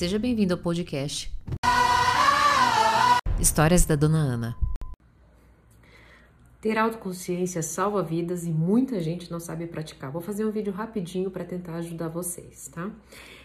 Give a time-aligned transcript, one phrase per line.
[0.00, 1.30] Seja bem-vindo ao podcast
[3.38, 4.56] Histórias da Dona Ana.
[6.58, 10.10] Ter autoconsciência salva vidas e muita gente não sabe praticar.
[10.10, 12.90] Vou fazer um vídeo rapidinho para tentar ajudar vocês, tá?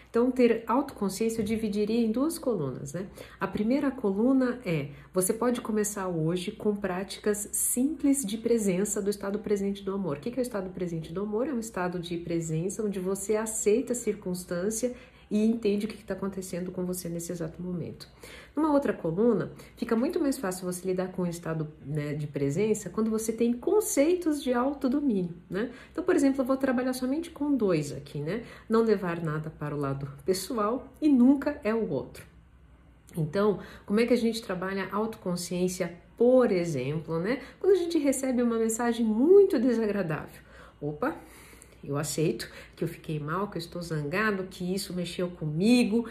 [0.08, 3.06] Então, ter autoconsciência eu dividiria em duas colunas, né?
[3.38, 9.40] A primeira coluna é: você pode começar hoje com práticas simples de presença do estado
[9.40, 10.16] presente do amor.
[10.16, 11.48] O que é o estado presente do amor?
[11.48, 14.96] É um estado de presença onde você aceita a circunstância
[15.30, 18.08] e entende o que está acontecendo com você nesse exato momento.
[18.54, 22.88] Numa outra coluna, fica muito mais fácil você lidar com o estado né, de presença
[22.88, 25.70] quando você tem conceitos de autodomínio, né?
[25.92, 28.44] Então, por exemplo, eu vou trabalhar somente com dois aqui, né?
[28.68, 32.24] Não levar nada para o lado pessoal e nunca é o outro.
[33.16, 37.40] Então, como é que a gente trabalha autoconsciência, por exemplo, né?
[37.60, 40.40] Quando a gente recebe uma mensagem muito desagradável.
[40.80, 41.16] Opa,
[41.86, 46.06] eu aceito que eu fiquei mal, que eu estou zangado, que isso mexeu comigo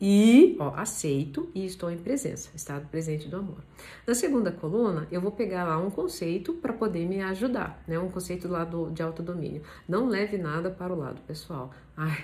[0.00, 3.58] e ó, aceito e estou em presença, estado presente do amor.
[4.06, 7.98] Na segunda coluna, eu vou pegar lá um conceito para poder me ajudar, né?
[7.98, 9.62] Um conceito lá do, de autodomínio.
[9.88, 11.70] Não leve nada para o lado pessoal.
[11.96, 12.16] Ai,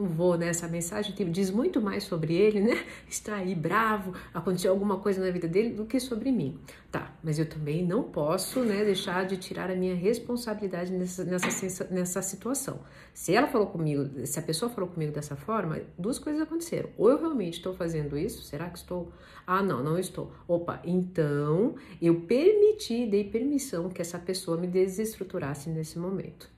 [0.00, 0.48] não vou, né?
[0.48, 2.84] Essa mensagem diz muito mais sobre ele, né?
[3.08, 6.58] Está aí bravo, aconteceu alguma coisa na vida dele do que sobre mim.
[6.90, 11.84] Tá, mas eu também não posso, né, deixar de tirar a minha responsabilidade nessa, nessa,
[11.88, 12.80] nessa situação.
[13.14, 16.90] Se ela falou comigo, se a pessoa falou comigo dessa forma, duas coisas aconteceram.
[16.98, 19.12] Ou eu realmente estou fazendo isso, será que estou?
[19.46, 20.32] Ah, não, não estou.
[20.48, 26.50] Opa, então eu permiti, dei permissão que essa pessoa me desestruturasse nesse momento.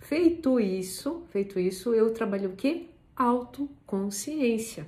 [0.00, 2.86] Feito isso, feito isso, eu trabalho o quê?
[3.14, 4.86] Autoconsciência.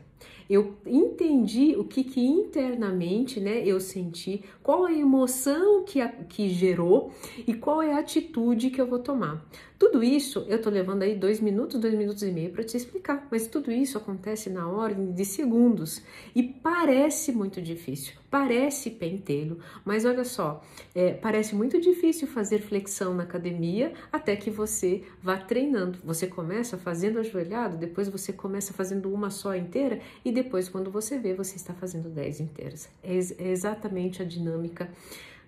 [0.48, 6.48] Eu entendi o que, que internamente né, eu senti, qual a emoção que, a, que
[6.48, 7.12] gerou
[7.46, 9.46] e qual é a atitude que eu vou tomar.
[9.78, 13.28] Tudo isso eu tô levando aí dois minutos, dois minutos e meio para te explicar,
[13.30, 16.02] mas tudo isso acontece na ordem de segundos
[16.34, 23.12] e parece muito difícil, parece pentelho, mas olha só, é, parece muito difícil fazer flexão
[23.12, 25.98] na academia até que você vá treinando.
[26.02, 31.18] Você começa fazendo ajoelhado, depois você começa fazendo uma só inteira e depois, quando você
[31.18, 32.88] vê, você está fazendo dez inteiras.
[33.04, 34.90] É, é exatamente a dinâmica,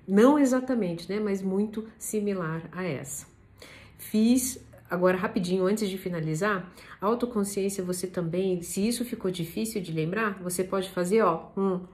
[0.07, 3.27] não exatamente, né, mas muito similar a essa.
[3.97, 10.39] Fiz agora rapidinho antes de finalizar, autoconsciência você também, se isso ficou difícil de lembrar,
[10.43, 11.94] você pode fazer, ó, um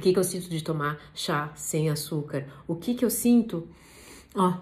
[0.00, 2.46] o que, que eu sinto de tomar chá sem açúcar?
[2.66, 3.68] O que que eu sinto,
[4.34, 4.58] ó,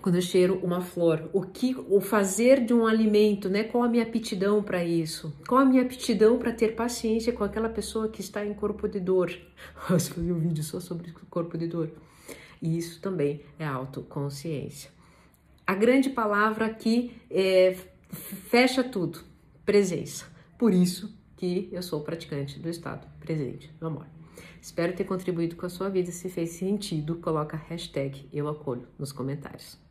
[0.00, 1.28] quando eu cheiro uma flor?
[1.32, 3.64] O que o fazer de um alimento, né?
[3.64, 5.34] Qual a minha aptidão para isso?
[5.48, 9.00] Qual a minha aptidão para ter paciência com aquela pessoa que está em corpo de
[9.00, 9.30] dor?
[9.90, 11.90] Eu fazer um vídeo só sobre corpo de dor.
[12.62, 14.96] E isso também é autoconsciência
[15.66, 17.76] a grande palavra que é,
[18.48, 19.20] fecha tudo,
[19.64, 20.26] presença.
[20.56, 24.06] Por isso que eu sou praticante do estado presente do amor.
[24.60, 26.10] Espero ter contribuído com a sua vida.
[26.10, 29.85] Se fez sentido, coloca hashtag eu acolho nos comentários.